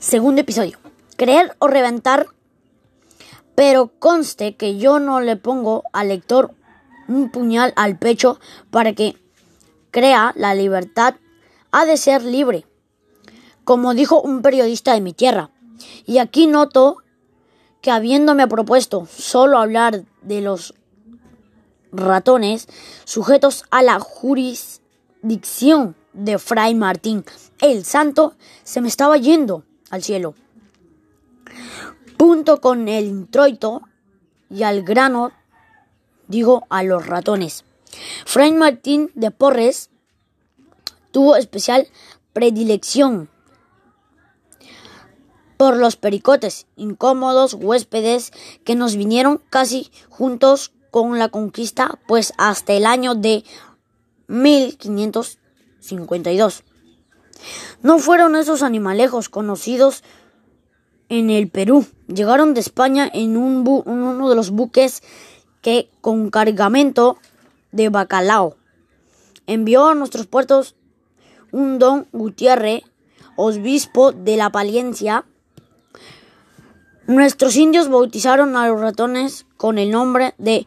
[0.00, 0.78] Segundo episodio.
[1.16, 2.26] Creer o reventar.
[3.54, 6.54] Pero conste que yo no le pongo al lector
[7.06, 8.40] un puñal al pecho
[8.70, 9.14] para que
[9.90, 11.16] crea la libertad
[11.70, 12.64] ha de ser libre,
[13.64, 15.50] como dijo un periodista de mi tierra.
[16.06, 16.96] Y aquí noto
[17.82, 20.72] que habiéndome propuesto solo hablar de los
[21.92, 22.68] ratones
[23.04, 27.22] sujetos a la jurisdicción de Fray Martín
[27.60, 30.34] el Santo, se me estaba yendo al cielo.
[32.16, 33.82] Punto con el introito
[34.48, 35.32] y al grano,
[36.28, 37.64] digo a los ratones.
[38.24, 39.90] Fray Martín de Porres
[41.10, 41.88] tuvo especial
[42.32, 43.28] predilección
[45.56, 48.32] por los pericotes, incómodos huéspedes
[48.64, 53.44] que nos vinieron casi juntos con la conquista, pues hasta el año de
[54.28, 56.64] 1552.
[57.82, 60.02] No fueron esos animalejos conocidos
[61.08, 61.86] en el Perú.
[62.06, 65.02] Llegaron de España en, un uno de los buques
[65.62, 67.18] que con cargamento
[67.72, 68.56] de bacalao
[69.46, 70.76] envió a nuestros puertos
[71.50, 72.82] un don Gutiérrez,
[73.36, 75.24] obispo de la Palencia.
[77.06, 80.66] Nuestros indios bautizaron a los ratones con el nombre de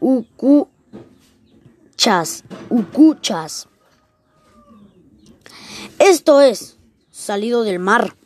[0.00, 0.72] Ucuchas.
[2.68, 3.68] Ucuchas.
[5.98, 6.76] Esto es,
[7.10, 8.16] salido del mar.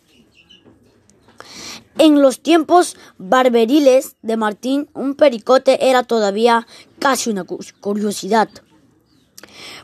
[1.99, 6.67] En los tiempos barberiles de Martín, un pericote era todavía
[7.01, 8.49] casi una curiosidad.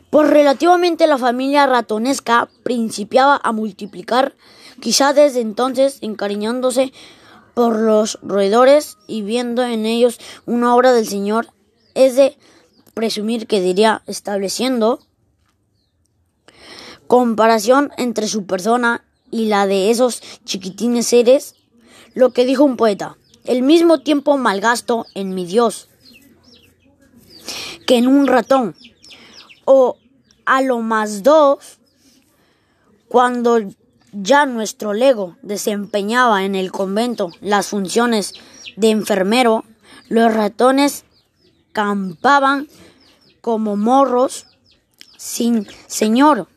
[0.09, 4.33] Pues relativamente la familia ratonesca principiaba a multiplicar,
[4.79, 6.93] quizá desde entonces encariñándose
[7.53, 11.47] por los roedores y viendo en ellos una obra del Señor,
[11.95, 12.37] es de
[12.93, 14.99] presumir que diría estableciendo
[17.07, 21.55] comparación entre su persona y la de esos chiquitines seres,
[22.13, 25.89] lo que dijo un poeta, el mismo tiempo malgasto en mi Dios
[27.85, 28.75] que en un ratón,
[29.65, 29.97] o
[30.45, 31.79] a lo más dos,
[33.07, 33.59] cuando
[34.11, 38.33] ya nuestro lego desempeñaba en el convento las funciones
[38.75, 39.63] de enfermero,
[40.09, 41.05] los ratones
[41.73, 42.67] campaban
[43.41, 44.47] como morros
[45.17, 46.47] sin señor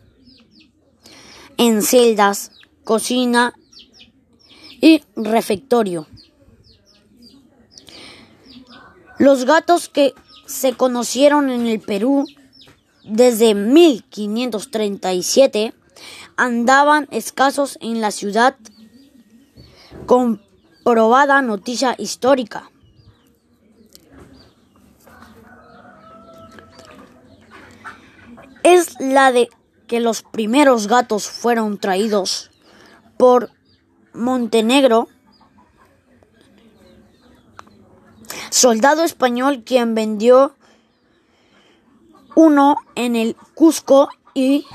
[1.58, 2.52] en celdas,
[2.84, 3.52] cocina
[4.80, 6.06] y refectorio.
[9.18, 10.14] Los gatos que
[10.46, 12.24] se conocieron en el Perú
[13.04, 15.74] desde 1537
[16.36, 18.56] andaban escasos en la ciudad
[20.06, 22.70] comprobada noticia histórica.
[28.62, 29.48] Es la de
[29.88, 32.50] que los primeros gatos fueron traídos
[33.16, 33.50] por
[34.12, 35.08] Montenegro,
[38.50, 40.54] soldado español quien vendió
[42.36, 44.66] uno en el Cusco y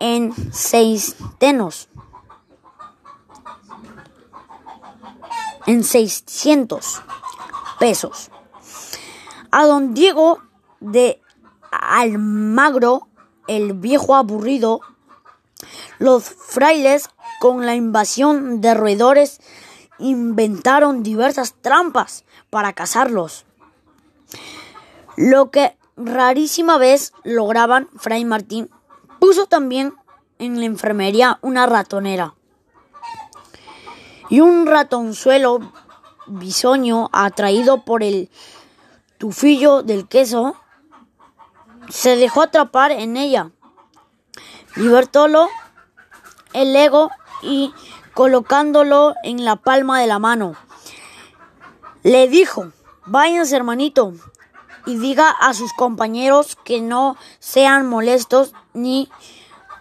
[0.00, 1.88] en seis tenos.
[5.66, 7.02] En 600
[7.78, 8.30] pesos.
[9.50, 10.40] A don Diego
[10.80, 11.20] de
[11.70, 13.07] Almagro
[13.48, 14.80] el viejo aburrido,
[15.98, 17.08] los frailes
[17.40, 19.40] con la invasión de roedores
[19.98, 23.44] inventaron diversas trampas para cazarlos.
[25.16, 28.70] Lo que rarísima vez lograban Fray Martín
[29.18, 29.94] puso también
[30.38, 32.34] en la enfermería una ratonera
[34.28, 35.72] y un ratonzuelo
[36.26, 38.30] bisoño atraído por el
[39.16, 40.54] tufillo del queso
[41.88, 43.50] se dejó atrapar en ella.
[44.76, 45.48] Libertólo
[46.52, 47.10] el ego
[47.42, 47.72] y
[48.14, 50.56] colocándolo en la palma de la mano.
[52.02, 52.72] Le dijo,
[53.06, 54.12] váyanse hermanito
[54.86, 59.10] y diga a sus compañeros que no sean molestos ni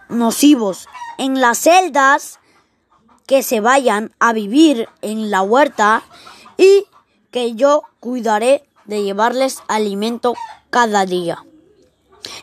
[0.09, 0.88] nocivos.
[1.18, 2.39] En las celdas
[3.25, 6.04] que se vayan a vivir en la huerta
[6.57, 6.86] y
[7.31, 10.33] que yo cuidaré de llevarles alimento
[10.69, 11.46] cada día.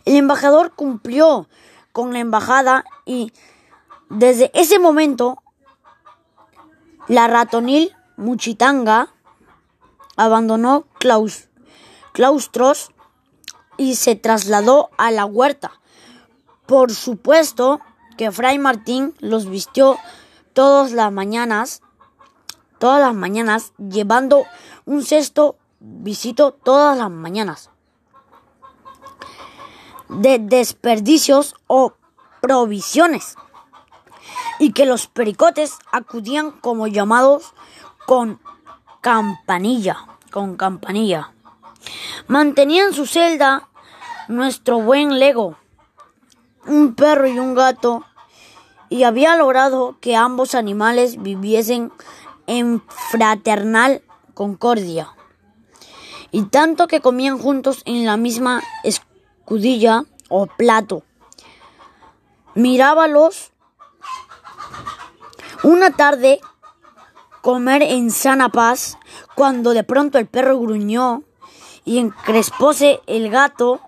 [0.04, 1.48] El embajador cumplió
[1.92, 3.32] con la embajada y
[4.10, 5.42] desde ese momento
[7.08, 9.08] la ratonil Muchitanga
[10.16, 10.86] abandonó
[12.12, 12.90] claustros
[13.76, 15.72] y se trasladó a la huerta.
[16.66, 17.80] Por supuesto
[18.16, 19.98] que Fray Martín los vistió
[20.52, 21.82] todas las mañanas,
[22.78, 24.44] todas las mañanas, llevando
[24.84, 27.70] un cesto visito todas las mañanas
[30.08, 31.94] de desperdicios o
[32.40, 33.36] provisiones.
[34.58, 37.54] y que los pericotes acudían como llamados
[38.06, 38.40] con
[39.00, 41.32] campanilla, con campanilla.
[42.28, 43.68] Mantenía en su celda
[44.28, 45.56] nuestro buen Lego,
[46.66, 48.04] un perro y un gato,
[48.88, 51.92] y había logrado que ambos animales viviesen
[52.46, 54.02] en fraternal
[54.34, 55.08] concordia.
[56.30, 58.62] Y tanto que comían juntos en la misma
[59.44, 61.02] escudilla o plato.
[62.54, 63.52] Mirábalos
[65.62, 66.40] una tarde
[67.42, 68.96] comer en sana paz
[69.34, 71.24] cuando de pronto el perro gruñó
[71.84, 73.80] y encrespóse el gato.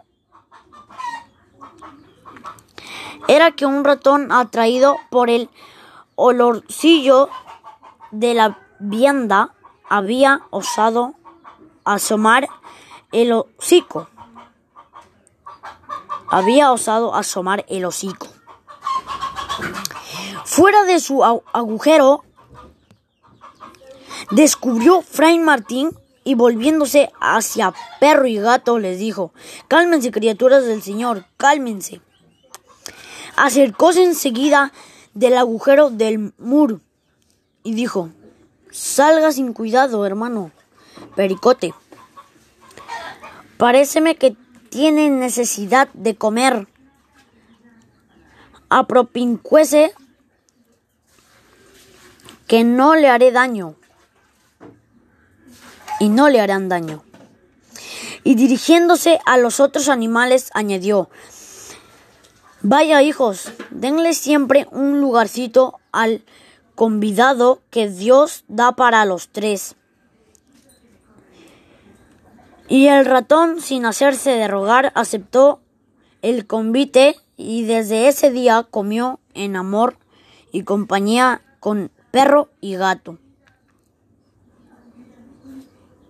[3.27, 5.49] Era que un ratón atraído por el
[6.17, 7.31] olorcillo
[8.11, 9.55] de la vianda
[9.89, 11.15] había osado
[11.85, 12.47] asomar
[13.11, 14.09] el hocico.
[16.29, 18.29] Había osado asomar el hocico.
[20.45, 22.25] Fuera de su agujero,
[24.31, 25.91] descubrió Fray Martín
[26.25, 29.33] y volviéndose hacia perro y gato les dijo,
[29.69, 32.01] cálmense criaturas del Señor, cálmense.
[33.37, 34.73] Acercóse enseguida
[35.15, 36.81] del agujero del muro
[37.63, 38.11] y dijo,
[38.71, 40.51] salga sin cuidado, hermano,
[41.15, 41.75] pericote.
[43.57, 44.37] Paréceme que
[44.77, 46.69] tiene necesidad de comer.
[48.69, 49.95] Apropincuese
[52.47, 53.77] que no le haré daño
[55.99, 57.03] y no le harán daño.
[58.23, 61.09] Y dirigiéndose a los otros animales añadió,
[62.61, 66.23] Vaya hijos, denle siempre un lugarcito al
[66.75, 69.75] convidado que Dios da para los tres.
[72.69, 75.61] Y el ratón, sin hacerse de rogar, aceptó
[76.23, 79.99] el convite y desde ese día comió en amor
[80.51, 83.19] y compañía con perro y gato.